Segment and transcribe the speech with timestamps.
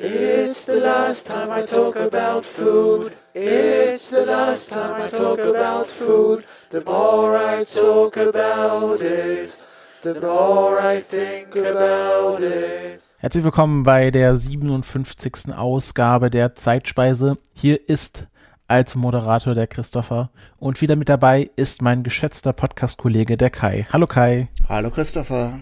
[0.00, 3.16] It's the last time I talk about food.
[3.34, 6.44] It's the last time I talk about food.
[6.70, 9.56] The more I talk about it,
[10.04, 13.00] the more I think about it.
[13.16, 15.52] Herzlich willkommen bei der 57.
[15.52, 17.36] Ausgabe der Zeitspeise.
[17.52, 18.28] Hier ist
[18.68, 23.88] als Moderator der Christopher und wieder mit dabei ist mein geschätzter Podcast-Kollege der Kai.
[23.92, 24.48] Hallo Kai.
[24.68, 25.58] Hallo Christopher.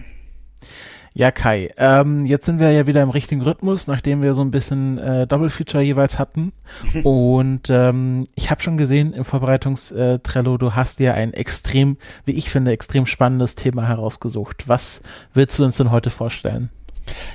[1.17, 4.51] Ja, Kai, ähm, jetzt sind wir ja wieder im richtigen Rhythmus, nachdem wir so ein
[4.51, 6.53] bisschen äh, Double Feature jeweils hatten.
[7.03, 12.51] Und ähm, ich habe schon gesehen im Vorbereitungstrello, du hast dir ein extrem, wie ich
[12.51, 14.67] finde, extrem spannendes Thema herausgesucht.
[14.67, 15.01] Was
[15.33, 16.69] willst du uns denn heute vorstellen?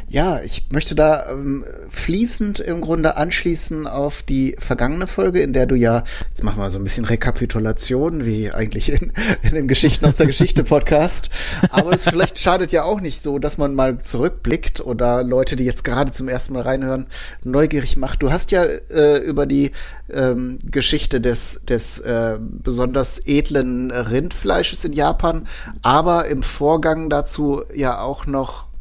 [0.09, 5.67] Ja, ich möchte da ähm, fließend im Grunde anschließen auf die vergangene Folge, in der
[5.67, 9.12] du ja, jetzt machen wir so ein bisschen Rekapitulation, wie eigentlich in,
[9.43, 11.31] in dem Geschichten aus der Geschichte Podcast.
[11.71, 15.65] Aber es vielleicht schadet ja auch nicht so, dass man mal zurückblickt oder Leute, die
[15.65, 17.07] jetzt gerade zum ersten Mal reinhören,
[17.45, 18.23] neugierig macht.
[18.23, 19.73] Du hast ja äh, über die
[20.12, 25.45] ähm, Geschichte des, des äh, besonders edlen Rindfleisches in Japan,
[25.83, 28.72] aber im Vorgang dazu ja auch noch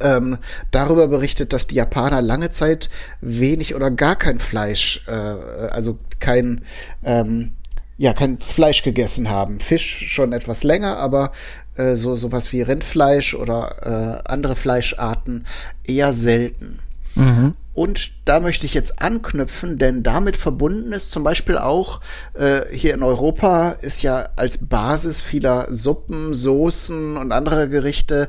[0.00, 0.38] ähm,
[0.70, 6.62] darüber berichtet, dass die Japaner lange Zeit wenig oder gar kein Fleisch, äh, also kein,
[7.04, 7.52] ähm,
[7.96, 9.60] ja, kein Fleisch gegessen haben.
[9.60, 11.32] Fisch schon etwas länger, aber
[11.76, 15.46] äh, so sowas wie Rindfleisch oder äh, andere Fleischarten
[15.84, 16.80] eher selten.
[17.14, 17.54] Mhm.
[17.78, 22.00] Und da möchte ich jetzt anknüpfen, denn damit verbunden ist zum Beispiel auch
[22.34, 28.28] äh, hier in Europa ist ja als Basis vieler Suppen, Soßen und anderer Gerichte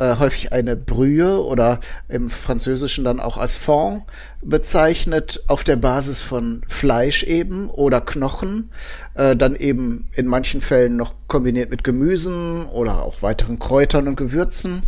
[0.00, 4.02] äh, häufig eine Brühe oder im Französischen dann auch als Fond
[4.42, 8.70] bezeichnet, auf der Basis von Fleisch eben oder Knochen,
[9.14, 14.16] äh, dann eben in manchen Fällen noch kombiniert mit Gemüsen oder auch weiteren Kräutern und
[14.16, 14.82] Gewürzen.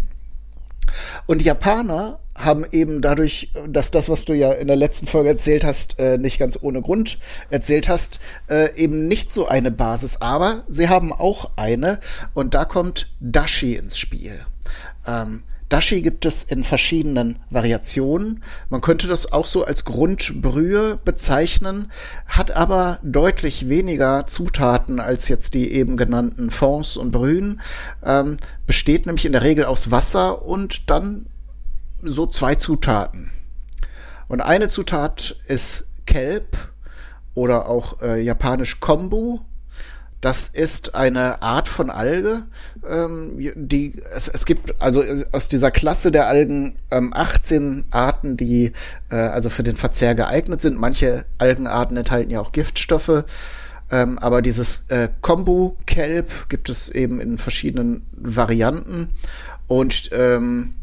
[1.27, 5.65] Und Japaner haben eben dadurch, dass das, was du ja in der letzten Folge erzählt
[5.65, 7.19] hast, äh, nicht ganz ohne Grund
[7.51, 10.21] erzählt hast, äh, eben nicht so eine Basis.
[10.21, 12.01] Aber sie haben auch eine
[12.33, 14.41] und da kommt Dashi ins Spiel.
[15.07, 15.43] Ähm,
[15.73, 18.45] Dashi gibt es in verschiedenen Variationen.
[18.69, 21.91] Man könnte das auch so als Grundbrühe bezeichnen,
[22.27, 27.63] hat aber deutlich weniger Zutaten als jetzt die eben genannten Fonds und Brühen.
[28.05, 28.37] Ähm,
[28.67, 31.25] besteht nämlich in der Regel aus Wasser und dann
[32.03, 33.31] so zwei Zutaten.
[34.29, 36.59] Und eine Zutat ist Kelp
[37.33, 39.39] oder auch äh, japanisch Kombu
[40.23, 42.45] das ist eine Art von Alge,
[42.89, 45.03] ähm, die es, es gibt also
[45.33, 48.73] aus dieser Klasse der Algen ähm, 18 Arten, die
[49.11, 50.79] äh, also für den Verzehr geeignet sind.
[50.79, 53.25] Manche Algenarten enthalten ja auch Giftstoffe.
[53.91, 59.09] Ähm, aber dieses äh, Kombu-Kelp gibt es eben in verschiedenen Varianten.
[59.67, 60.75] Und ähm,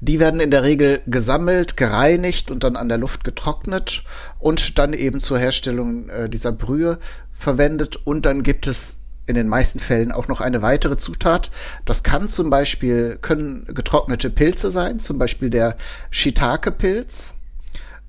[0.00, 4.02] die werden in der Regel gesammelt, gereinigt und dann an der Luft getrocknet
[4.38, 6.98] und dann eben zur Herstellung äh, dieser Brühe
[7.32, 8.00] verwendet.
[8.04, 11.50] Und dann gibt es in den meisten Fällen auch noch eine weitere Zutat.
[11.84, 15.76] Das kann zum Beispiel, können getrocknete Pilze sein, zum Beispiel der
[16.10, 17.36] Shiitake-Pilz.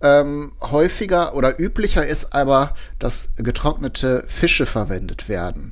[0.01, 5.71] Ähm, häufiger oder üblicher ist aber, dass getrocknete Fische verwendet werden.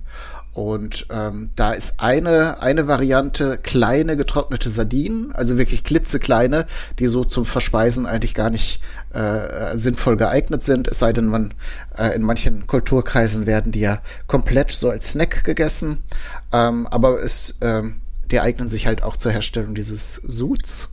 [0.54, 6.68] Und ähm, da ist eine, eine Variante kleine getrocknete Sardinen, also wirklich klitzekleine,
[7.00, 8.80] die so zum Verspeisen eigentlich gar nicht
[9.14, 10.88] äh, sinnvoll geeignet sind.
[10.88, 11.56] Es sei denn, man
[11.98, 16.04] äh, in manchen Kulturkreisen werden die ja komplett so als Snack gegessen.
[16.52, 20.90] Ähm, aber es, ähm, die eignen sich halt auch zur Herstellung dieses Suds.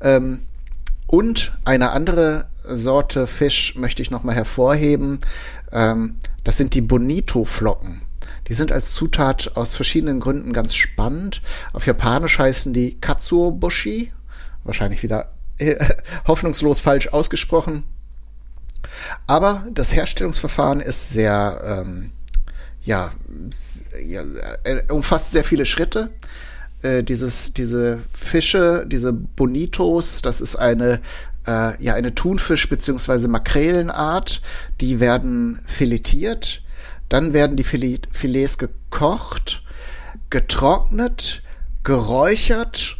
[0.00, 0.40] Ähm,
[1.08, 5.18] und eine andere Sorte Fisch möchte ich nochmal hervorheben.
[5.72, 8.00] Ähm, das sind die Bonito-Flocken.
[8.48, 11.40] Die sind als Zutat aus verschiedenen Gründen ganz spannend.
[11.72, 14.12] Auf Japanisch heißen die Katsuobushi.
[14.64, 15.76] Wahrscheinlich wieder äh,
[16.26, 17.84] hoffnungslos falsch ausgesprochen.
[19.26, 22.12] Aber das Herstellungsverfahren ist sehr, ähm,
[22.82, 23.12] ja,
[24.04, 24.22] ja,
[24.64, 26.10] äh, umfasst sehr viele Schritte.
[26.82, 31.00] Äh, dieses, diese Fische, diese Bonitos, das ist eine
[31.46, 33.28] äh, ja eine Thunfisch- bzw.
[33.28, 34.42] Makrelenart.
[34.80, 36.62] Die werden filetiert
[37.08, 39.62] dann werden die Filets gekocht,
[40.30, 41.42] getrocknet,
[41.82, 42.96] geräuchert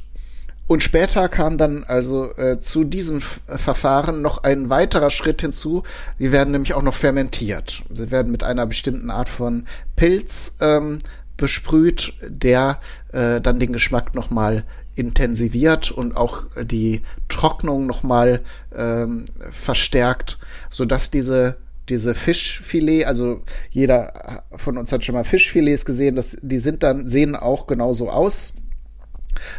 [0.66, 5.82] und später kam dann also äh, zu diesem F Verfahren noch ein weiterer Schritt hinzu.
[6.18, 7.82] Sie werden nämlich auch noch fermentiert.
[7.92, 11.00] Sie werden mit einer bestimmten Art von Pilz ähm,
[11.36, 12.80] besprüht, der
[13.12, 14.64] äh, dann den Geschmack nochmal
[14.94, 18.40] intensiviert und auch die Trocknung nochmal
[18.74, 20.38] ähm, verstärkt,
[20.70, 21.56] sodass diese
[21.88, 27.06] diese Fischfilet, also jeder von uns hat schon mal Fischfilets gesehen, das, die sind dann,
[27.06, 28.54] sehen auch genauso aus.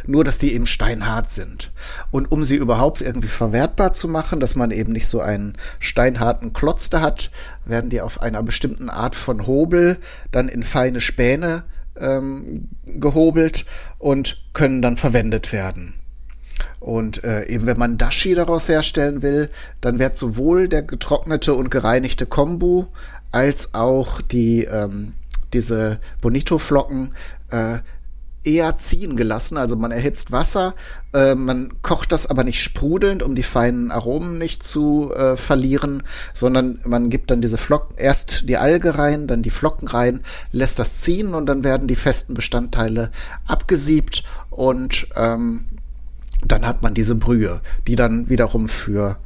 [0.06, 1.72] nur dass die eben steinhart sind.
[2.10, 6.52] Und um sie überhaupt irgendwie verwertbar zu machen, dass man eben nicht so einen steinharten
[6.52, 7.30] Klotz da hat,
[7.64, 9.98] werden die auf einer bestimmten Art von Hobel
[10.32, 11.64] dann in feine Späne
[11.98, 13.66] ähm, gehobelt
[13.98, 15.94] und können dann verwendet werden.
[16.80, 19.48] Und äh, eben wenn man Dashi daraus herstellen will,
[19.80, 22.86] dann wird sowohl der getrocknete und gereinigte Kombu
[23.32, 25.14] als auch die ähm,
[25.52, 27.14] diese Bonito-Flocken
[27.50, 27.78] äh,
[28.46, 29.56] eher ziehen gelassen.
[29.56, 30.74] Also man erhitzt Wasser,
[31.12, 36.02] äh, man kocht das aber nicht sprudelnd, um die feinen Aromen nicht zu äh, verlieren,
[36.32, 40.20] sondern man gibt dann diese Flocken, erst die Alge rein, dann die Flocken rein,
[40.52, 43.10] lässt das ziehen und dann werden die festen Bestandteile
[43.46, 45.66] abgesiebt und ähm,
[46.52, 49.18] dann hat man diese Brühe, die dann wiederum für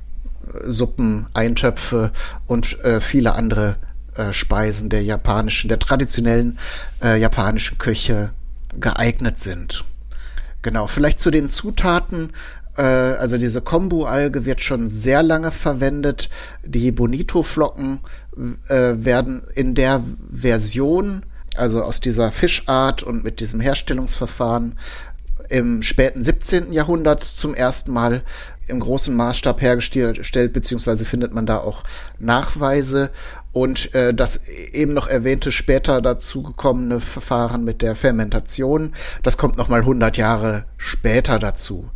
[0.46, 2.12] äh, Suppen, Eintöpfe
[2.46, 3.76] und äh, viele andere
[4.14, 6.58] äh, Speisen der japanischen, der traditionellen
[7.02, 8.30] äh, japanischen Küche
[8.78, 9.84] geeignet sind.
[10.62, 12.32] Genau, vielleicht zu den Zutaten.
[12.76, 16.28] Äh, also diese Kombu-Alge wird schon sehr lange verwendet.
[16.64, 18.00] Die Bonito-Flocken
[18.68, 20.02] äh, werden in der
[20.32, 21.24] Version,
[21.56, 24.76] also aus dieser Fischart und mit diesem Herstellungsverfahren,
[25.50, 26.72] im späten 17.
[26.72, 28.22] Jahrhundert zum ersten Mal
[28.68, 31.82] im großen Maßstab hergestellt, beziehungsweise findet man da auch
[32.18, 33.10] Nachweise
[33.52, 38.92] und äh, das eben noch erwähnte später dazugekommene Verfahren mit der Fermentation,
[39.22, 41.90] das kommt noch mal 100 Jahre später dazu.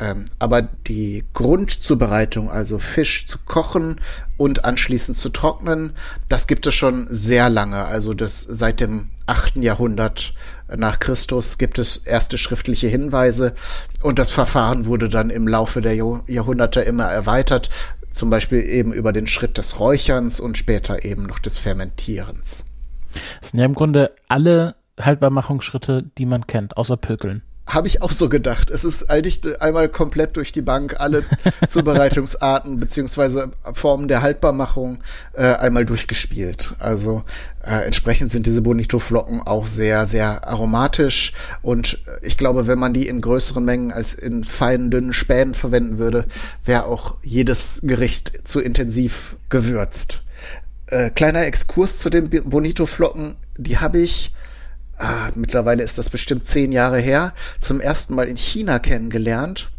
[0.00, 4.00] Ähm, aber die Grundzubereitung, also Fisch zu kochen
[4.36, 5.92] und anschließend zu trocknen,
[6.28, 7.84] das gibt es schon sehr lange.
[7.84, 9.56] Also das seit dem 8.
[9.56, 10.34] Jahrhundert
[10.76, 13.54] nach Christus gibt es erste schriftliche Hinweise
[14.02, 17.70] und das Verfahren wurde dann im Laufe der Jahrhunderte immer erweitert,
[18.10, 22.66] zum Beispiel eben über den Schritt des Räucherns und später eben noch des Fermentierens.
[23.40, 27.42] Das sind ja im Grunde alle Haltbarmachungsschritte, die man kennt, außer Pökeln.
[27.72, 28.68] Habe ich auch so gedacht.
[28.68, 31.24] Es ist eigentlich einmal komplett durch die Bank alle
[31.68, 34.98] Zubereitungsarten beziehungsweise Formen der Haltbarmachung
[35.32, 36.74] äh, einmal durchgespielt.
[36.78, 37.22] Also
[37.64, 41.32] äh, entsprechend sind diese Bonito-Flocken auch sehr, sehr aromatisch
[41.62, 45.98] und ich glaube, wenn man die in größeren Mengen als in feinen, dünnen Spänen verwenden
[45.98, 46.26] würde,
[46.66, 50.22] wäre auch jedes Gericht zu intensiv gewürzt.
[50.88, 54.32] Äh, kleiner Exkurs zu den Bonito-Flocken, die habe ich
[55.02, 59.70] ah, mittlerweile ist das bestimmt zehn Jahre her, zum ersten Mal in China kennengelernt.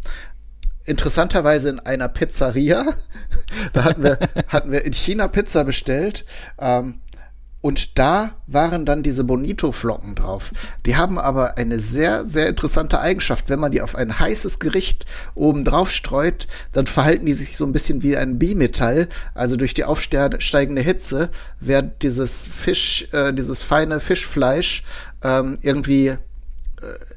[0.86, 2.86] Interessanterweise in einer Pizzeria.
[3.74, 6.26] da hatten wir, hatten wir in China Pizza bestellt.
[6.60, 7.00] Ähm,
[7.66, 10.52] und da waren dann diese Bonito-Flocken drauf.
[10.86, 13.48] Die haben aber eine sehr, sehr interessante Eigenschaft.
[13.48, 17.66] Wenn man die auf ein heißes Gericht oben drauf streut, dann verhalten die sich so
[17.66, 19.08] ein bisschen wie ein Bimetall.
[19.34, 21.30] Also durch die aufsteigende Hitze
[21.62, 24.84] wird dieses Fisch, äh, dieses feine Fischfleisch
[25.24, 26.18] ähm, irgendwie äh,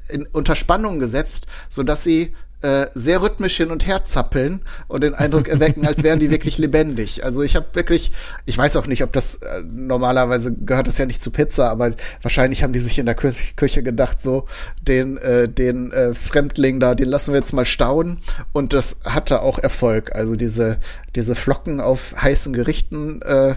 [0.09, 5.03] in, unter Spannung gesetzt, so dass sie äh, sehr rhythmisch hin und her zappeln und
[5.03, 7.23] den Eindruck erwecken, als wären die wirklich lebendig.
[7.23, 8.11] Also ich habe wirklich,
[8.45, 11.93] ich weiß auch nicht, ob das äh, normalerweise gehört das ja nicht zu Pizza, aber
[12.21, 14.45] wahrscheinlich haben die sich in der Kü Küche gedacht, so
[14.81, 18.17] den äh, den äh, Fremdling da, den lassen wir jetzt mal staunen
[18.53, 20.15] und das hatte auch Erfolg.
[20.15, 20.79] Also diese
[21.15, 23.55] diese Flocken auf heißen Gerichten äh,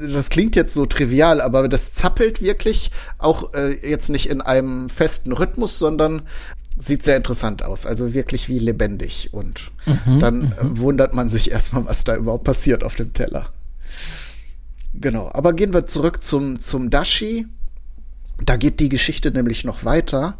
[0.00, 4.88] das klingt jetzt so trivial, aber das zappelt wirklich auch äh, jetzt nicht in einem
[4.88, 6.22] festen Rhythmus, sondern
[6.78, 9.30] sieht sehr interessant aus, also wirklich wie lebendig.
[9.32, 10.78] Und mhm, dann mhm.
[10.78, 13.46] wundert man sich erstmal, was da überhaupt passiert auf dem Teller.
[14.94, 17.46] Genau, aber gehen wir zurück zum, zum Dashi.
[18.44, 20.38] Da geht die Geschichte nämlich noch weiter,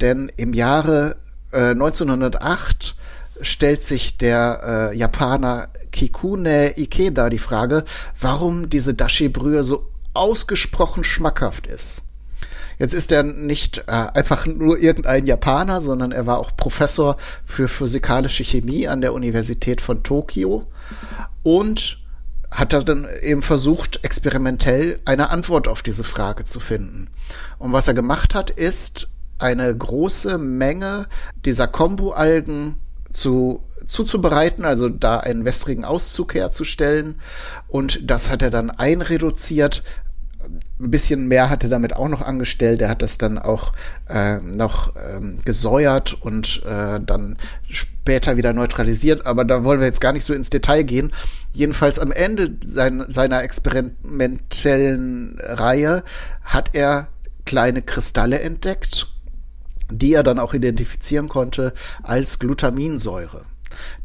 [0.00, 1.16] denn im Jahre
[1.52, 2.96] äh, 1908
[3.40, 7.84] stellt sich der äh, Japaner Kikune Ikeda die Frage,
[8.20, 12.02] warum diese Dashi-Brühe so ausgesprochen schmackhaft ist.
[12.78, 17.66] Jetzt ist er nicht äh, einfach nur irgendein Japaner, sondern er war auch Professor für
[17.66, 20.66] physikalische Chemie an der Universität von Tokio
[21.42, 21.98] und
[22.50, 27.08] hat er dann eben versucht, experimentell eine Antwort auf diese Frage zu finden.
[27.58, 31.06] Und was er gemacht hat, ist eine große Menge
[31.44, 32.76] dieser Kombu-Algen
[33.12, 37.16] zu, zuzubereiten, also da einen wässrigen Auszug herzustellen.
[37.68, 39.82] Und das hat er dann einreduziert
[40.80, 42.80] ein bisschen mehr hat er damit auch noch angestellt.
[42.80, 43.72] Er hat das dann auch
[44.08, 47.36] äh, noch ähm, gesäuert und äh, dann
[47.68, 49.26] später wieder neutralisiert.
[49.26, 51.10] Aber da wollen wir jetzt gar nicht so ins Detail gehen.
[51.52, 56.04] Jedenfalls am Ende sein, seiner experimentellen Reihe
[56.42, 57.08] hat er
[57.44, 59.08] kleine Kristalle entdeckt,
[59.90, 63.44] die er dann auch identifizieren konnte als Glutaminsäure.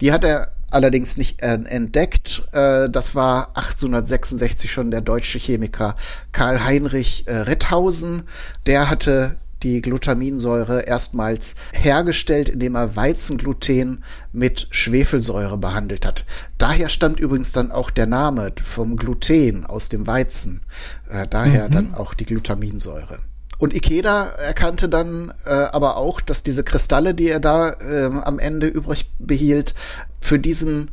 [0.02, 2.44] Die hat er allerdings nicht entdeckt.
[2.52, 5.96] Äh, das war 1866 schon der deutsche Chemiker
[6.32, 8.24] Karl Heinrich äh, Ritthausen.
[8.66, 16.26] Der hatte die Glutaminsäure erstmals hergestellt, indem er Weizengluten mit Schwefelsäure behandelt hat.
[16.58, 20.62] Daher stammt übrigens dann auch der Name vom Gluten aus dem Weizen.
[21.10, 21.74] Äh, daher mhm.
[21.74, 23.20] dann auch die Glutaminsäure.
[23.58, 28.40] Und Ikeda erkannte dann äh, aber auch, dass diese Kristalle, die er da äh, am
[28.40, 29.74] Ende übrig behielt,
[30.20, 30.92] für diesen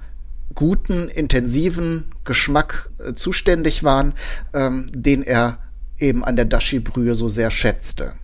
[0.55, 4.15] guten, intensiven Geschmack äh, zuständig waren,
[4.53, 5.59] ähm, den er
[5.99, 8.15] eben an der Dashi-Brühe so sehr schätzte.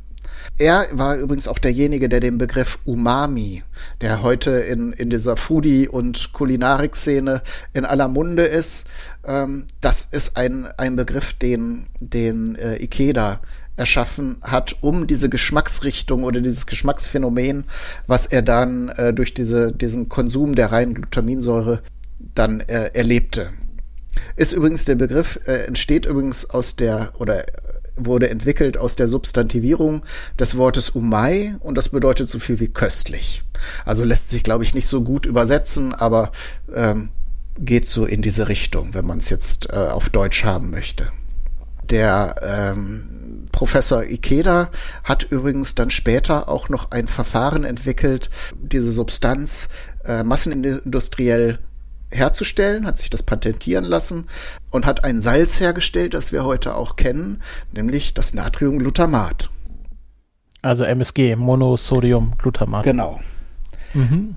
[0.58, 3.62] Er war übrigens auch derjenige, der den Begriff Umami,
[4.00, 7.42] der heute in, in dieser Foodie- und Kulinarik-Szene
[7.74, 8.86] in aller Munde ist,
[9.26, 13.40] ähm, das ist ein, ein Begriff, den, den äh, Ikeda
[13.76, 17.64] erschaffen hat, um diese Geschmacksrichtung oder dieses Geschmacksphänomen,
[18.06, 21.82] was er dann äh, durch diese, diesen Konsum der reinen Glutaminsäure
[22.34, 23.50] dann äh, erlebte.
[24.36, 27.44] Ist übrigens der Begriff, äh, entsteht übrigens aus der oder
[27.96, 30.02] wurde entwickelt aus der Substantivierung
[30.38, 33.42] des Wortes umai und das bedeutet so viel wie köstlich.
[33.84, 36.30] Also lässt sich, glaube ich, nicht so gut übersetzen, aber
[36.74, 37.08] ähm,
[37.58, 41.08] geht so in diese Richtung, wenn man es jetzt äh, auf Deutsch haben möchte.
[41.90, 43.16] Der ähm,
[43.52, 44.70] Professor Ikeda
[45.04, 49.68] hat übrigens dann später auch noch ein Verfahren entwickelt, diese Substanz
[50.04, 51.58] äh, massenindustriell
[52.10, 54.26] herzustellen, hat sich das patentieren lassen
[54.70, 59.50] und hat ein Salz hergestellt, das wir heute auch kennen, nämlich das Natriumglutamat.
[60.62, 62.84] Also MSG, Monosodiumglutamat.
[62.84, 63.20] Genau.
[63.94, 64.36] Mhm.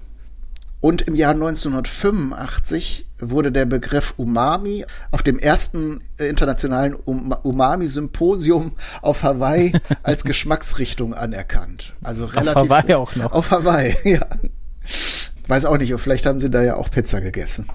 [0.81, 9.73] Und im Jahr 1985 wurde der Begriff Umami auf dem ersten internationalen Umami-Symposium auf Hawaii
[10.03, 11.93] als Geschmacksrichtung anerkannt.
[12.01, 12.55] Also relativ.
[12.55, 13.31] Auf Hawaii auch noch.
[13.33, 14.25] Auf Hawaii, ja.
[15.47, 17.67] Weiß auch nicht, vielleicht haben sie da ja auch Pizza gegessen.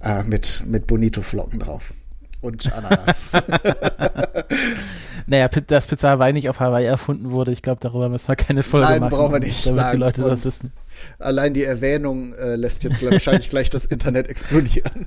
[0.00, 1.92] Äh, mit, mit Bonito-Flocken drauf.
[2.40, 3.32] Und Ananas.
[5.26, 8.62] naja, dass Pizza Hawaii nicht auf Hawaii erfunden wurde, ich glaube, darüber müssen wir keine
[8.62, 9.10] Folge Nein, machen.
[9.10, 9.96] Nein, brauchen wir nicht damit sagen.
[9.96, 10.72] die Leute das wissen.
[11.18, 15.06] Allein die Erwähnung äh, lässt jetzt wahrscheinlich gleich das Internet explodieren.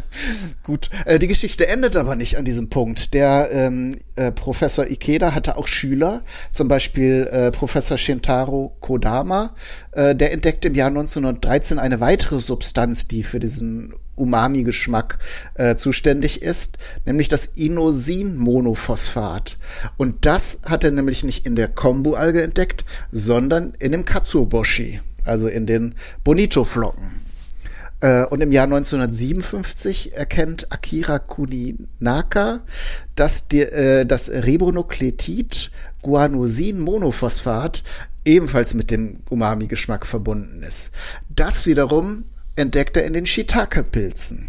[0.62, 3.14] Gut, äh, die Geschichte endet aber nicht an diesem Punkt.
[3.14, 9.54] Der ähm, äh, Professor Ikeda hatte auch Schüler, zum Beispiel äh, Professor Shintaro Kodama.
[9.92, 15.18] Äh, der entdeckte im Jahr 1913 eine weitere Substanz, die für diesen Umami-Geschmack
[15.54, 16.76] äh, zuständig ist,
[17.06, 19.56] nämlich das Inosin-Monophosphat.
[19.96, 25.48] Und das hat er nämlich nicht in der Kombu-Alge entdeckt, sondern in dem Katsuoboshi also
[25.48, 27.10] in den Bonito-Flocken.
[28.00, 32.60] Äh, und im Jahr 1957 erkennt Akira Kuninaka,
[33.14, 35.70] dass die, äh, das Ribonukleotid
[36.02, 37.84] Guanosin-Monophosphat
[38.24, 40.90] ebenfalls mit dem Umami-Geschmack verbunden ist.
[41.28, 42.24] Das wiederum
[42.56, 44.48] entdeckt er in den Shiitake-Pilzen.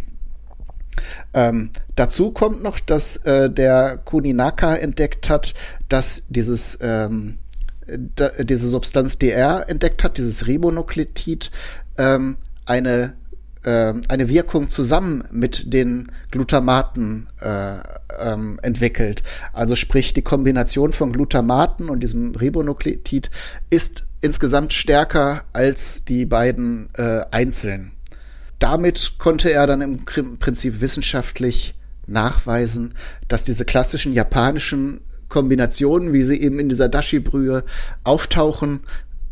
[1.33, 5.53] Ähm, dazu kommt noch, dass äh, der Kuninaka entdeckt hat,
[5.89, 7.37] dass dieses ähm,
[7.87, 11.51] diese Substanz, er entdeckt hat, dieses Ribonukleotid,
[11.97, 13.13] ähm, eine,
[13.63, 17.75] äh, eine Wirkung zusammen mit den Glutamaten äh,
[18.19, 19.23] ähm, entwickelt.
[19.51, 23.29] Also sprich, die Kombination von Glutamaten und diesem Ribonukleotid
[23.69, 27.91] ist insgesamt stärker als die beiden äh, einzeln.
[28.59, 31.75] Damit konnte er dann im Prinzip wissenschaftlich
[32.07, 32.93] nachweisen,
[33.27, 35.01] dass diese klassischen japanischen
[35.33, 37.63] Kombinationen, wie sie eben in dieser Dashi-Brühe
[38.03, 38.81] auftauchen,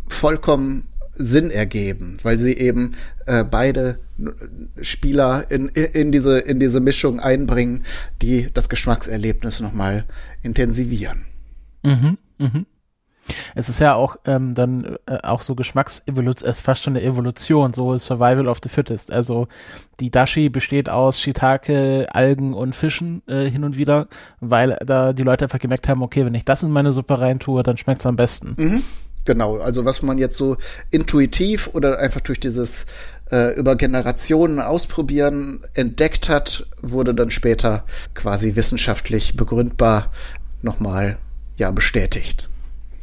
[0.08, 2.96] vollkommen Sinn ergeben, weil sie eben
[3.28, 4.00] äh, beide
[4.82, 7.86] Spieler in, in, diese, in diese Mischung einbringen,
[8.22, 10.06] die das Geschmackserlebnis nochmal
[10.42, 11.26] intensivieren.
[11.84, 12.66] Mhm, mhm.
[13.56, 17.06] Es ist ja auch ähm, dann äh, auch so Geschmacksevolution, es ist fast schon eine
[17.06, 19.12] Evolution, so Survival of the Fittest.
[19.12, 19.48] Also
[20.00, 24.08] die Dashi besteht aus Shiitake, Algen und Fischen äh, hin und wieder,
[24.40, 27.64] weil da die Leute einfach gemerkt haben, okay, wenn ich das in meine Suppe reintue,
[27.64, 28.56] dann schmeckt es am besten.
[28.58, 28.84] Mhm.
[29.26, 30.58] Genau, also was man jetzt so
[30.90, 32.88] intuitiv oder einfach durch dieses
[33.32, 37.84] äh, über Generationen ausprobieren entdeckt hat, wurde dann später
[38.16, 40.12] quasi wissenschaftlich begründbar
[40.64, 41.18] nochmal
[41.56, 42.50] ja bestätigt.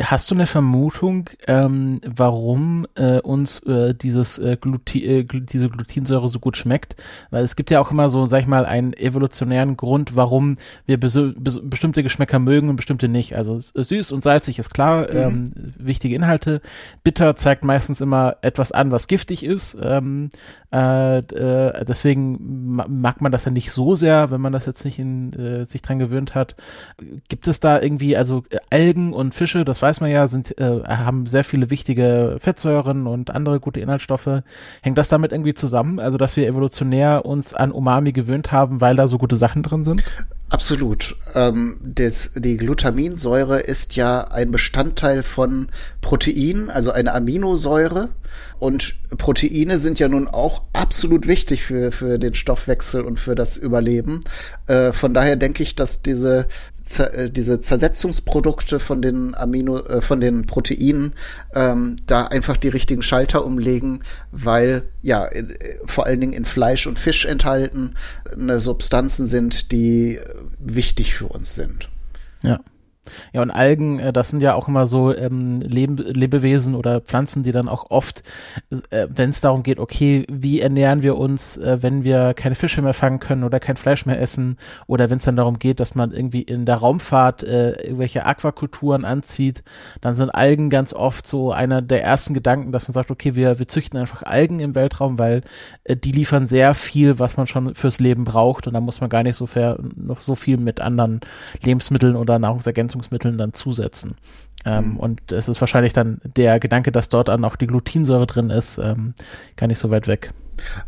[0.00, 6.28] Hast du eine Vermutung, ähm, warum äh, uns äh, dieses äh, Gluti äh, diese Glutinsäure
[6.30, 6.96] so gut schmeckt?
[7.30, 10.56] Weil es gibt ja auch immer so, sag ich mal, einen evolutionären Grund, warum
[10.86, 13.36] wir bes bes bestimmte Geschmäcker mögen und bestimmte nicht.
[13.36, 15.16] Also süß und salzig ist klar, mhm.
[15.16, 16.62] ähm, wichtige Inhalte.
[17.04, 19.76] Bitter zeigt meistens immer etwas an, was giftig ist.
[19.82, 20.30] Ähm,
[20.72, 24.98] äh, äh, deswegen mag man das ja nicht so sehr, wenn man das jetzt nicht
[24.98, 26.56] in, äh, sich dran gewöhnt hat.
[27.28, 31.26] Gibt es da irgendwie, also Algen und Fische, das weiß man ja, sind, äh, haben
[31.26, 34.42] sehr viele wichtige Fettsäuren und andere gute Inhaltsstoffe.
[34.80, 35.98] Hängt das damit irgendwie zusammen?
[35.98, 39.84] Also, dass wir evolutionär uns an Umami gewöhnt haben, weil da so gute Sachen drin
[39.84, 40.02] sind?
[40.52, 41.16] Absolut.
[41.34, 45.68] Ähm, das, die Glutaminsäure ist ja ein Bestandteil von
[46.02, 48.10] Protein, also eine Aminosäure.
[48.58, 53.56] Und Proteine sind ja nun auch absolut wichtig für, für den Stoffwechsel und für das
[53.56, 54.20] Überleben.
[54.66, 56.46] Äh, von daher denke ich, dass diese,
[56.98, 61.14] äh, diese Zersetzungsprodukte von den Amino, äh, von den Proteinen
[61.54, 66.44] ähm, da einfach die richtigen Schalter umlegen, weil ja in, äh, vor allen Dingen in
[66.44, 67.94] Fleisch und Fisch enthalten
[68.32, 70.20] eine Substanzen sind, die
[70.58, 71.88] wichtig für uns sind.
[72.42, 72.60] Ja.
[73.32, 77.42] Ja, und Algen, äh, das sind ja auch immer so ähm, Leb Lebewesen oder Pflanzen,
[77.42, 78.22] die dann auch oft,
[78.90, 82.80] äh, wenn es darum geht, okay, wie ernähren wir uns, äh, wenn wir keine Fische
[82.80, 84.56] mehr fangen können oder kein Fleisch mehr essen,
[84.86, 89.04] oder wenn es dann darum geht, dass man irgendwie in der Raumfahrt äh, irgendwelche Aquakulturen
[89.04, 89.64] anzieht,
[90.00, 93.58] dann sind Algen ganz oft so einer der ersten Gedanken, dass man sagt, okay, wir,
[93.58, 95.40] wir züchten einfach Algen im Weltraum, weil
[95.82, 99.10] äh, die liefern sehr viel, was man schon fürs Leben braucht, und da muss man
[99.10, 101.18] gar nicht so fair, noch so viel mit anderen
[101.64, 104.16] Lebensmitteln oder Nahrungsergänzungen Nahrungsergänzungsmitteln dann zusetzen.
[104.64, 104.96] Ähm, mhm.
[104.98, 108.78] Und es ist wahrscheinlich dann der Gedanke, dass dort dann auch die Glutinsäure drin ist,
[108.78, 109.14] ähm,
[109.56, 110.32] gar nicht so weit weg.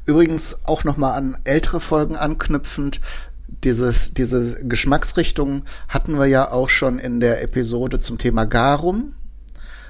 [0.04, 3.00] Übrigens auch nochmal an ältere Folgen anknüpfend,
[3.62, 9.14] dieses, diese Geschmacksrichtung hatten wir ja auch schon in der Episode zum Thema Garum.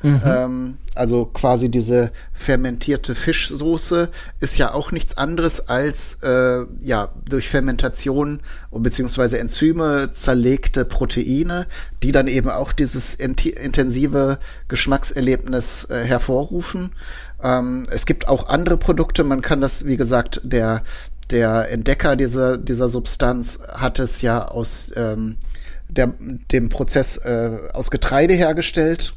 [0.04, 0.20] Mhm.
[0.26, 7.48] Ähm, also quasi diese fermentierte Fischsoße ist ja auch nichts anderes als äh, ja durch
[7.48, 11.66] Fermentation beziehungsweise Enzyme zerlegte Proteine,
[12.02, 16.92] die dann eben auch dieses intensive Geschmackserlebnis äh, hervorrufen.
[17.42, 19.24] Ähm, es gibt auch andere Produkte.
[19.24, 20.82] Man kann das, wie gesagt, der
[21.30, 25.36] der Entdecker dieser dieser Substanz hat es ja aus ähm,
[25.88, 26.12] der,
[26.52, 29.14] dem Prozess äh, aus Getreide hergestellt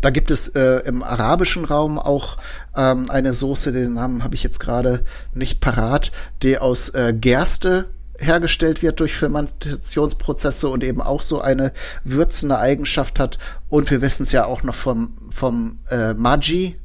[0.00, 2.36] da gibt es äh, im arabischen Raum auch
[2.76, 6.12] ähm, eine Soße, den Namen habe ich jetzt gerade nicht parat,
[6.42, 7.86] die aus äh, Gerste
[8.18, 11.72] hergestellt wird durch Fermentationsprozesse und eben auch so eine
[12.04, 13.38] würzende Eigenschaft hat.
[13.68, 16.78] Und wir wissen es ja auch noch vom, vom äh, Maggi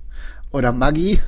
[0.52, 1.20] oder Maggi,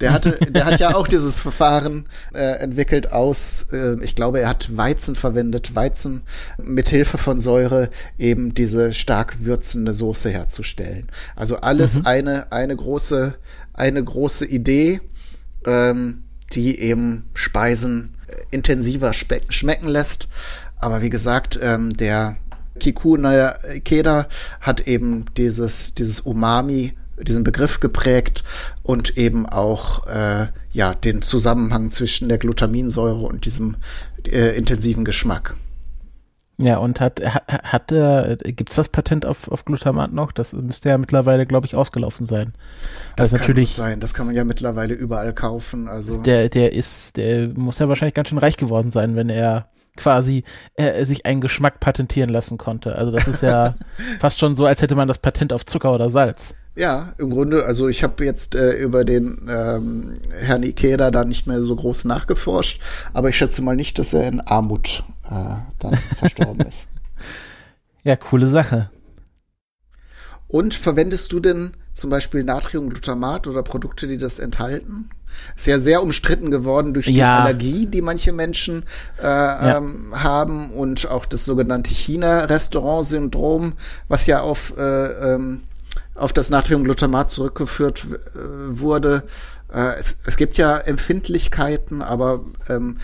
[0.00, 4.48] der hatte, der hat ja auch dieses Verfahren äh, entwickelt aus, äh, ich glaube, er
[4.48, 6.22] hat Weizen verwendet, Weizen
[6.62, 11.08] mit Hilfe von Säure eben diese stark würzende Soße herzustellen.
[11.36, 12.06] Also alles mhm.
[12.06, 13.34] eine eine große
[13.72, 15.00] eine große Idee,
[15.64, 18.14] ähm, die eben Speisen
[18.50, 20.28] intensiver schmecken lässt.
[20.76, 22.36] Aber wie gesagt, ähm, der
[22.78, 24.28] Kikuna Keda
[24.60, 28.44] hat eben dieses, dieses Umami diesen Begriff geprägt
[28.82, 33.76] und eben auch äh, ja den Zusammenhang zwischen der Glutaminsäure und diesem
[34.26, 35.54] äh, intensiven Geschmack.
[36.60, 40.32] Ja, und hat, hat, hat äh, gibt's das Patent auf, auf Glutamat noch?
[40.32, 42.52] Das müsste ja mittlerweile, glaube ich, ausgelaufen sein.
[43.14, 44.00] Das kann natürlich sein.
[44.00, 45.86] Das kann man ja mittlerweile überall kaufen.
[45.88, 49.68] Also der, der ist, der muss ja wahrscheinlich ganz schön reich geworden sein, wenn er
[49.96, 50.42] quasi
[50.74, 52.96] äh, sich einen Geschmack patentieren lassen konnte.
[52.96, 53.74] Also das ist ja
[54.18, 56.56] fast schon so, als hätte man das Patent auf Zucker oder Salz.
[56.78, 61.48] Ja, im Grunde, also ich habe jetzt äh, über den ähm, Herrn Ikeda da nicht
[61.48, 62.80] mehr so groß nachgeforscht,
[63.12, 66.86] aber ich schätze mal nicht, dass er in Armut äh, dann verstorben ist.
[68.04, 68.90] Ja, coole Sache.
[70.46, 75.10] Und verwendest du denn zum Beispiel Natriumglutamat oder Produkte, die das enthalten?
[75.56, 77.40] Ist ja sehr umstritten geworden durch die ja.
[77.40, 78.84] Allergie, die manche Menschen
[79.20, 79.78] äh, ja.
[79.78, 83.72] ähm, haben und auch das sogenannte China-Restaurant-Syndrom,
[84.06, 85.62] was ja auf äh, ähm,
[86.18, 88.38] auf das Natriumglutamat zurückgeführt äh,
[88.78, 89.24] wurde.
[89.72, 92.98] Äh, es, es gibt ja Empfindlichkeiten, aber ähm,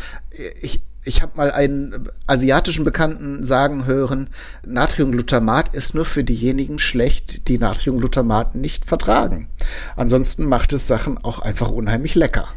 [0.60, 4.30] ich, ich habe mal einen asiatischen Bekannten sagen hören,
[4.66, 9.48] Natriumglutamat ist nur für diejenigen schlecht, die Natriumglutamat nicht vertragen.
[9.96, 12.48] Ansonsten macht es Sachen auch einfach unheimlich lecker.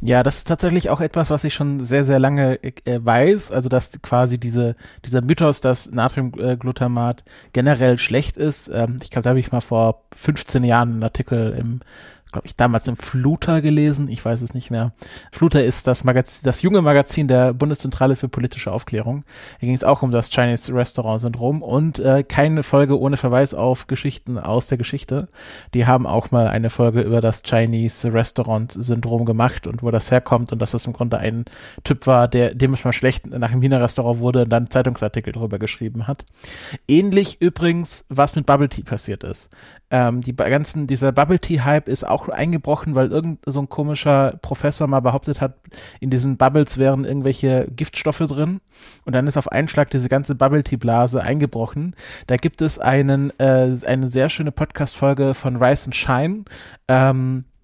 [0.00, 3.50] Ja, das ist tatsächlich auch etwas, was ich schon sehr, sehr lange äh, weiß.
[3.50, 8.68] Also, dass quasi diese, dieser Mythos, dass Natriumglutamat generell schlecht ist.
[8.68, 11.80] Ähm, ich glaube, da habe ich mal vor 15 Jahren einen Artikel im
[12.32, 14.92] glaube ich, damals im Fluter gelesen, ich weiß es nicht mehr.
[15.32, 19.24] Fluter ist das Magazin, das junge Magazin der Bundeszentrale für politische Aufklärung.
[19.60, 23.54] Da ging es auch um das Chinese Restaurant Syndrom und äh, keine Folge ohne Verweis
[23.54, 25.28] auf Geschichten aus der Geschichte.
[25.72, 30.10] Die haben auch mal eine Folge über das Chinese Restaurant Syndrom gemacht und wo das
[30.10, 31.44] herkommt und dass das im Grunde ein
[31.84, 35.32] Typ war, der dem es mal schlecht nach dem Wiener Restaurant wurde und dann Zeitungsartikel
[35.32, 36.26] darüber geschrieben hat.
[36.88, 39.50] Ähnlich übrigens, was mit Bubble Tea passiert ist
[39.90, 44.38] ähm, die ganzen, dieser Bubble Tea Hype ist auch eingebrochen, weil irgend so ein komischer
[44.42, 45.54] Professor mal behauptet hat,
[46.00, 48.60] in diesen Bubbles wären irgendwelche Giftstoffe drin
[49.04, 51.94] und dann ist auf einen Schlag diese ganze Bubble Tea Blase eingebrochen.
[52.26, 56.44] Da gibt es einen, äh, eine sehr schöne Podcast Folge von Rise and Shine,
[56.88, 57.55] ähm, Äh,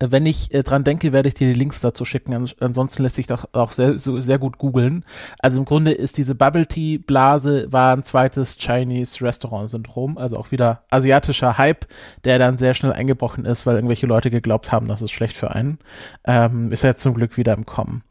[0.00, 2.34] wenn ich äh, dran denke, werde ich dir die Links dazu schicken.
[2.34, 5.04] An ansonsten lässt sich doch auch sehr, so, sehr gut googeln.
[5.40, 10.36] Also im Grunde ist diese Bubble Tea Blase war ein zweites Chinese Restaurant Syndrom, also
[10.36, 11.86] auch wieder asiatischer Hype,
[12.24, 15.50] der dann sehr schnell eingebrochen ist, weil irgendwelche Leute geglaubt haben, das ist schlecht für
[15.52, 15.78] einen.
[16.24, 18.02] Ähm, ist jetzt zum Glück wieder im Kommen.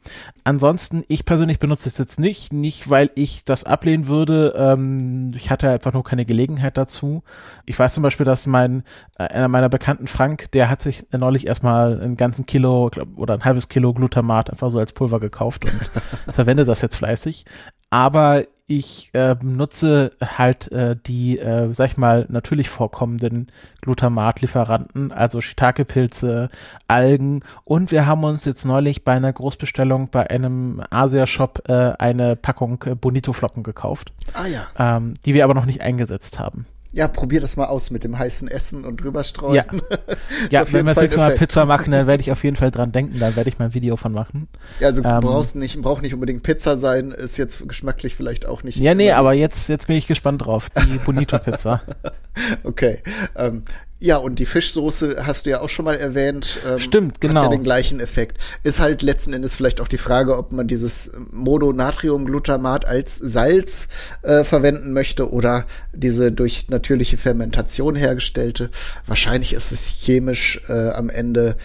[0.43, 4.53] Ansonsten, ich persönlich benutze es jetzt nicht, nicht weil ich das ablehnen würde.
[4.57, 7.23] Ähm, ich hatte einfach nur keine Gelegenheit dazu.
[7.65, 8.83] Ich weiß zum Beispiel, dass mein
[9.17, 13.17] äh, einer meiner Bekannten Frank, der hat sich neulich erstmal mal einen ganzen Kilo glaub,
[13.17, 17.45] oder ein halbes Kilo Glutamat einfach so als Pulver gekauft und verwende das jetzt fleißig.
[17.89, 23.47] Aber ich äh, nutze halt äh, die, äh, sag ich mal, natürlich vorkommenden
[23.81, 26.49] Glutamat-Lieferanten, also Shiitake-Pilze,
[26.89, 32.35] Algen und wir haben uns jetzt neulich bei einer Großbestellung bei einem Asia-Shop äh, eine
[32.35, 34.11] Packung äh, Bonito-Flocken gekauft.
[34.33, 34.67] Ah ja.
[34.77, 36.65] Ähm, die wir aber noch nicht eingesetzt haben.
[36.93, 39.55] Ja, probier das mal aus mit dem heißen Essen und drüber streuen.
[39.55, 39.65] Ja,
[40.49, 42.91] ja wenn wir das nächste Mal Pizza machen, dann werde ich auf jeden Fall dran
[42.91, 44.47] denken, dann werde ich mal ein Video von machen.
[44.79, 48.63] Ja, also ähm, brauchst nicht, braucht nicht unbedingt Pizza sein, ist jetzt geschmacklich vielleicht auch
[48.63, 48.77] nicht.
[48.77, 51.81] Ja, nee, aber jetzt, jetzt bin ich gespannt drauf, die Bonito Pizza.
[52.63, 53.03] okay.
[53.35, 53.63] Ähm,
[53.99, 56.59] ja, und die Fischsoße hast du ja auch schon mal erwähnt.
[56.67, 57.33] Ähm, Stimmt, genau.
[57.33, 57.57] Hat ja genau.
[57.57, 58.37] den gleichen Effekt.
[58.63, 63.87] Ist halt letzten Endes vielleicht auch die Frage, ob man dieses Mononatriumglutamat als Salz
[64.21, 68.69] äh, verwenden möchte oder diese durch natürliche Fermentation hergestellte.
[69.07, 71.57] Wahrscheinlich ist es chemisch äh, am Ende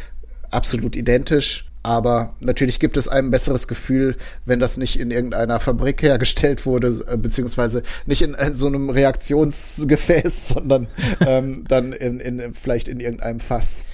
[0.50, 1.66] absolut identisch.
[1.82, 6.88] Aber natürlich gibt es einem besseres Gefühl, wenn das nicht in irgendeiner Fabrik hergestellt wurde,
[7.08, 10.86] äh, beziehungsweise nicht in, in so einem Reaktionsgefäß, sondern
[11.26, 13.84] ähm, dann in, in, vielleicht in irgendeinem Fass.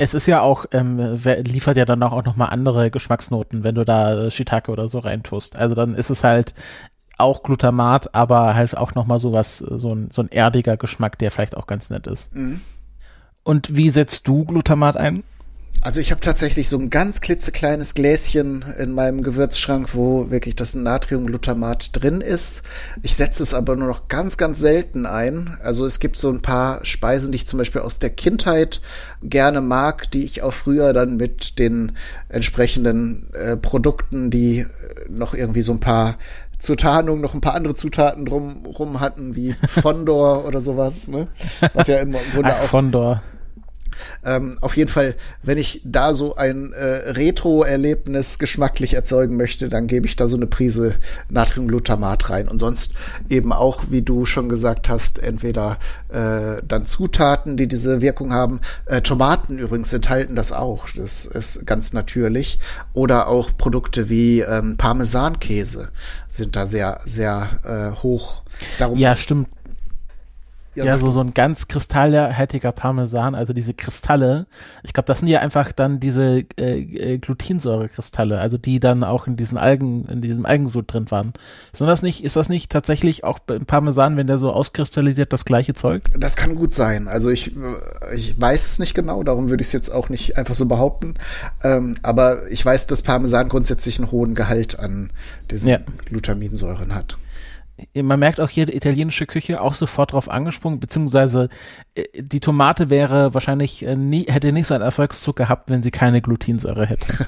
[0.00, 4.30] Es ist ja auch, ähm, liefert ja dann auch nochmal andere Geschmacksnoten, wenn du da
[4.30, 5.56] Shiitake oder so reintust.
[5.56, 6.54] Also dann ist es halt
[7.18, 11.56] auch Glutamat, aber halt auch nochmal sowas, so ein, so ein erdiger Geschmack, der vielleicht
[11.56, 12.32] auch ganz nett ist.
[12.34, 12.60] Mhm.
[13.42, 15.24] Und wie setzt du Glutamat ein?
[15.80, 20.74] Also ich habe tatsächlich so ein ganz klitzekleines Gläschen in meinem Gewürzschrank, wo wirklich das
[20.74, 22.62] Natriumglutamat drin ist.
[23.02, 25.56] Ich setze es aber nur noch ganz, ganz selten ein.
[25.62, 28.80] Also es gibt so ein paar Speisen, die ich zum Beispiel aus der Kindheit
[29.22, 31.92] gerne mag, die ich auch früher dann mit den
[32.28, 34.66] entsprechenden äh, Produkten, die
[35.08, 36.18] noch irgendwie so ein paar
[36.58, 41.28] zur Tarnung noch ein paar andere Zutaten drumrum hatten, wie Fondor oder sowas, ne?
[41.72, 43.22] Was ja im Grunde Ach, auch Fondor.
[44.24, 49.86] Ähm, auf jeden Fall, wenn ich da so ein äh, Retro-Erlebnis geschmacklich erzeugen möchte, dann
[49.86, 50.94] gebe ich da so eine Prise
[51.28, 52.48] Natriumglutamat rein.
[52.48, 52.94] Und sonst
[53.28, 58.60] eben auch, wie du schon gesagt hast, entweder äh, dann Zutaten, die diese Wirkung haben.
[58.86, 60.88] Äh, Tomaten übrigens enthalten das auch.
[60.96, 62.58] Das ist ganz natürlich.
[62.92, 65.90] Oder auch Produkte wie ähm, Parmesankäse
[66.28, 68.42] sind da sehr, sehr äh, hoch.
[68.78, 69.48] Darum ja, stimmt.
[70.78, 74.46] Ja, ja so, so ein ganz kristallhaltiger Parmesan, also diese Kristalle.
[74.82, 79.26] Ich glaube, das sind ja einfach dann diese äh, äh, Glutinsäurekristalle, also die dann auch
[79.26, 81.32] in diesen Algen, in diesem Algensud drin waren.
[81.72, 85.44] Ist das nicht, ist das nicht tatsächlich auch im Parmesan, wenn der so auskristallisiert, das
[85.44, 86.02] gleiche Zeug?
[86.16, 87.08] Das kann gut sein.
[87.08, 87.52] Also ich,
[88.14, 91.14] ich weiß es nicht genau, darum würde ich es jetzt auch nicht einfach so behaupten.
[91.64, 95.10] Ähm, aber ich weiß, dass Parmesan grundsätzlich einen hohen Gehalt an
[95.50, 95.78] diesen ja.
[96.06, 97.18] Glutaminsäuren hat
[97.94, 101.48] man merkt auch hier die italienische Küche auch sofort drauf angesprungen, beziehungsweise
[101.94, 105.90] äh, die Tomate wäre wahrscheinlich äh, nie, hätte nicht so einen Erfolgszug gehabt, wenn sie
[105.90, 107.26] keine Glutinsäure hätte.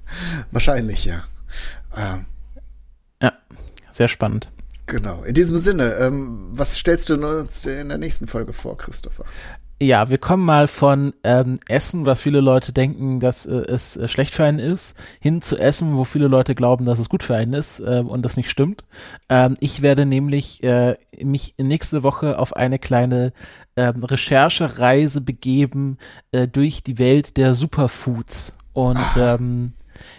[0.50, 1.24] wahrscheinlich, ja.
[1.96, 2.26] Ähm.
[3.22, 3.32] Ja,
[3.90, 4.50] sehr spannend.
[4.86, 5.22] Genau.
[5.22, 9.24] In diesem Sinne, ähm, was stellst du uns in der nächsten Folge vor, Christopher?
[9.82, 14.06] Ja, wir kommen mal von ähm, Essen, was viele Leute denken, dass äh, es äh,
[14.06, 17.34] schlecht für einen ist, hin zu Essen, wo viele Leute glauben, dass es gut für
[17.34, 18.84] einen ist äh, und das nicht stimmt.
[19.28, 23.32] Ähm, ich werde nämlich äh, mich nächste Woche auf eine kleine
[23.74, 25.98] ähm, Recherchereise begeben
[26.30, 28.56] äh, durch die Welt der Superfoods.
[28.74, 29.72] Und ähm,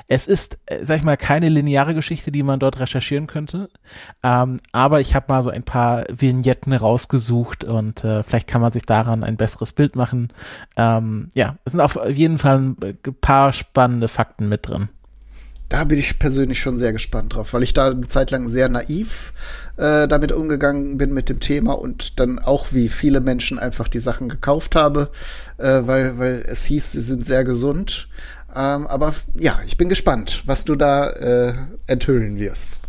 [0.07, 3.69] es ist, äh, sag ich mal, keine lineare Geschichte, die man dort recherchieren könnte.
[4.23, 8.71] Ähm, aber ich habe mal so ein paar Vignetten rausgesucht und äh, vielleicht kann man
[8.71, 10.31] sich daran ein besseres Bild machen.
[10.77, 14.89] Ähm, ja, es sind auf jeden Fall ein paar spannende Fakten mit drin
[15.73, 18.69] da bin ich persönlich schon sehr gespannt drauf, weil ich da eine Zeit lang sehr
[18.69, 19.33] naiv
[19.77, 23.99] äh, damit umgegangen bin mit dem Thema und dann auch wie viele Menschen einfach die
[23.99, 25.09] Sachen gekauft habe,
[25.57, 28.07] äh, weil, weil es hieß, sie sind sehr gesund.
[28.55, 31.53] Ähm, aber ja, ich bin gespannt, was du da äh,
[31.87, 32.81] enthüllen wirst.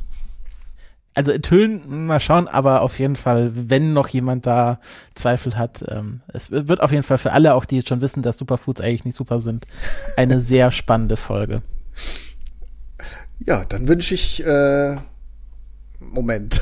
[1.16, 4.80] Also enthüllen, mal schauen, aber auf jeden Fall, wenn noch jemand da
[5.14, 8.22] Zweifel hat, ähm, es wird auf jeden Fall für alle, auch die jetzt schon wissen,
[8.22, 9.66] dass Superfoods eigentlich nicht super sind,
[10.16, 11.62] eine sehr spannende Folge.
[13.38, 14.96] Ja, dann wünsche ich äh,
[16.00, 16.60] Moment.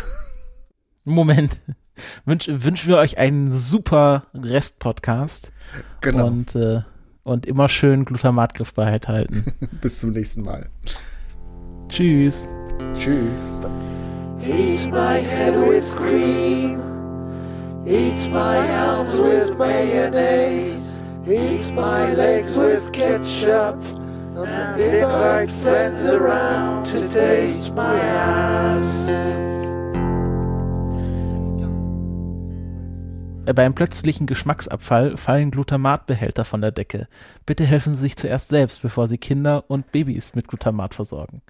[1.05, 1.61] Moment.
[2.25, 5.53] Wünsch, wünschen wir euch einen super Rest-Podcast.
[6.01, 6.27] Genau.
[6.27, 6.83] Und äh,
[7.24, 9.44] Und immer schön Glutamatgriff behalten.
[9.80, 10.68] Bis zum nächsten Mal.
[11.88, 12.48] Tschüss.
[12.98, 13.61] Tschüss.
[14.40, 16.80] Eat my head with cream.
[17.87, 20.74] Eat my arms with mayonnaise.
[21.28, 23.76] Eat my legs with ketchup.
[24.35, 29.52] And invite friends around to taste my ass.
[33.44, 37.09] Beim plötzlichen Geschmacksabfall fallen Glutamatbehälter von der Decke.
[37.44, 41.42] Bitte helfen Sie sich zuerst selbst, bevor Sie Kinder und Babys mit Glutamat versorgen.